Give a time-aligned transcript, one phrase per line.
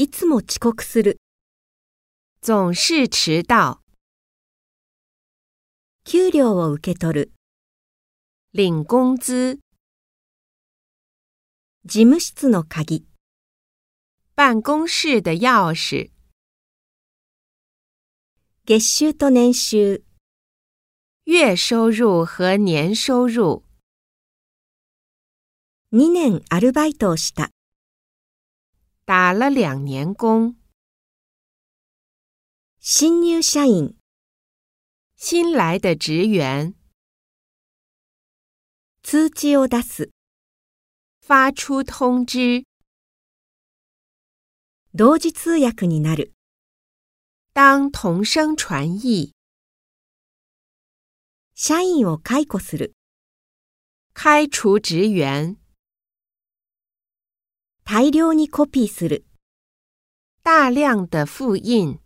[0.00, 1.18] いつも遅刻する。
[2.40, 3.80] 总是迟到。
[6.04, 7.32] 給料を受け取る。
[8.52, 9.58] 领工资。
[11.84, 13.08] 事務室の鍵。
[14.36, 16.12] 办公室的钥匙。
[18.66, 20.04] 月収と年収。
[21.26, 23.64] 月收入和年收入。
[25.92, 27.50] 2年アルバイトをした。
[29.07, 30.55] 打了两年工。
[32.79, 33.97] 新入社員。
[35.15, 36.73] 新来的职员。
[39.01, 40.11] 通知を出す。
[41.21, 42.65] 发出通知。
[44.93, 46.33] 同時通訳になる。
[47.53, 49.33] 当同声传译。
[51.55, 52.93] 社員を解雇する。
[54.13, 55.57] 开除职员。
[57.90, 59.24] 大量にコピーする。
[60.44, 61.98] 大量的复印。